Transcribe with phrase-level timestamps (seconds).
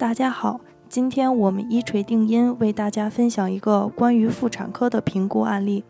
[0.00, 5.84] 大家好，今天我们一锤定音为大家分享一个关于妇产科的评估案例。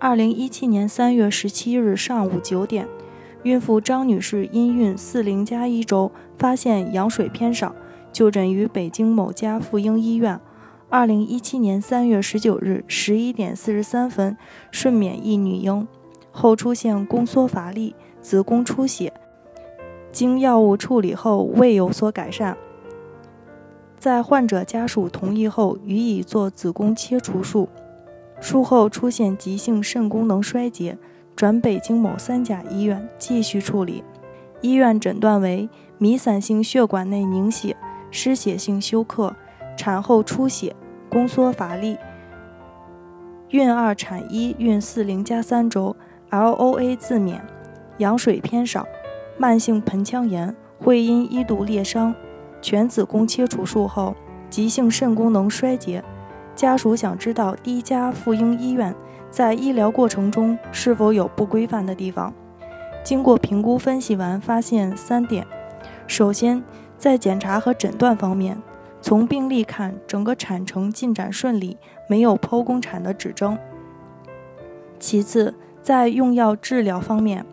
[0.00, 2.88] 二零一七年三月十七日上午九点，
[3.44, 7.72] 孕妇张女士因孕四零加一周，发现羊水偏少，
[8.12, 10.40] 就诊于北京某家妇婴医院。
[10.88, 14.36] 二零一七年三月十九日十一点四十三分，
[14.72, 15.86] 顺免一女婴，
[16.32, 19.12] 后出现宫缩乏力、子宫出血，
[20.10, 22.58] 经药物处理后未有所改善。
[24.00, 27.68] 在患者家属同意后，予以做子宫切除术。
[28.40, 30.98] 术后出现急性肾功能衰竭，
[31.36, 34.02] 转北京某三甲医院继续处理。
[34.62, 35.68] 医院诊断为
[35.98, 37.76] 弥散性血管内凝血、
[38.10, 39.36] 失血性休克。
[39.76, 40.76] 产后出血、
[41.08, 41.96] 宫缩乏力，
[43.48, 45.96] 孕二产一，孕四零加三周
[46.28, 47.42] ，LOA 自免，
[47.96, 48.86] 羊水偏少，
[49.38, 52.14] 慢性盆腔炎，会阴一度裂伤，
[52.60, 54.14] 全子宫切除术后
[54.48, 56.02] 急性肾功能衰竭。
[56.54, 58.94] 家属想知道第一家妇婴医院
[59.30, 62.32] 在医疗过程中是否有不规范的地方。
[63.02, 65.46] 经过评估分析完，发现三点：
[66.06, 66.62] 首先，
[66.98, 68.60] 在检查和诊断方面。
[69.00, 73.56] 从病例看，整个产程进展顺利，没有剖宫产的指征。
[74.98, 77.46] 其次，在用药治疗方面，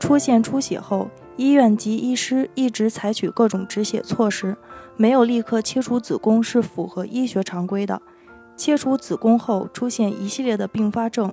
[0.00, 1.06] 出现出血后，
[1.40, 4.54] 医院及医师一直采取各种止血措施，
[4.98, 8.02] 没有立刻切除子宫是符合医学常规的。
[8.58, 11.32] 切除子宫后出现一系列的并发症，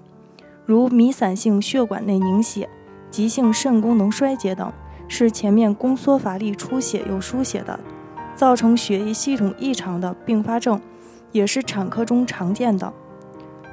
[0.66, 2.70] 如弥散性血管内凝血、
[3.12, 4.72] 急性肾功能衰竭等，
[5.10, 7.78] 是前面宫缩乏力、出血又输血的。
[8.34, 10.80] 造成血液系统异常的并发症，
[11.34, 12.94] 也是产科中常见的。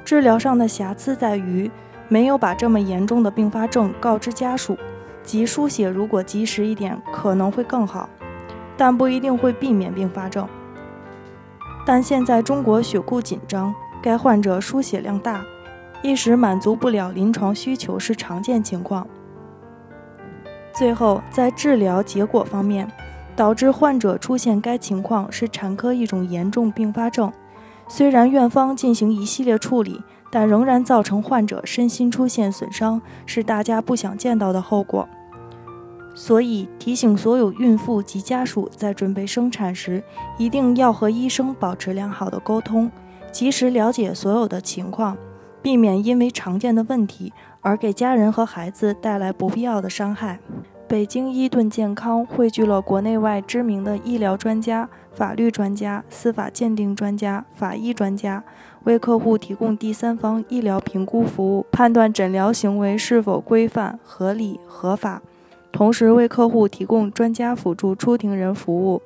[0.03, 1.71] 治疗上的瑕疵在于
[2.09, 4.77] 没有把这么严重的并发症告知家属，
[5.25, 8.07] 及输血如果及时一点可能会更好，
[8.77, 10.47] 但不一定会避免并发症。
[11.85, 15.43] 但现在中国血库紧张，该患者输血量大，
[16.01, 19.07] 一时满足不了临床需求是常见情况。
[20.71, 22.87] 最后在治疗结果方面。
[23.35, 27.29] 导致患者出现该情况是产科一种严重并发症，
[27.85, 35.05] 虽然院方进行一系列处理，但仍然造成患者身心出现损伤，是大家不想见到的后果。
[36.15, 40.01] 所以提醒所有孕妇及家属，在准备生产时，
[40.37, 42.89] 一定要和医生保持良好的沟通，
[43.31, 45.17] 及时了解所有的情况，
[45.61, 50.39] 避免因为常见的问题而给家人和孩子带来不必要的伤害。
[50.87, 58.43] 北京伊顿健康汇聚了国内外知名的医疗专家、法律专家、司法鉴定专家、法医专家，
[58.83, 65.23] 为客户提供第三方医疗评估服务，判断诊疗行为是否规范、合理、合法，
[65.75, 69.01] 同时为客户提供专家辅助出庭人服务、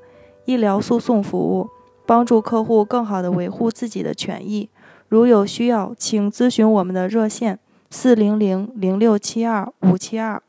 [0.45, 1.67] 医疗诉讼服务，
[2.05, 4.69] 帮助客户更好地维护自己的权益。
[5.07, 7.57] 如有需要，请咨询我们的热线：
[7.89, 10.43] 四零零零六七二五七二。